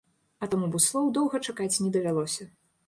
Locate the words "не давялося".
1.83-2.43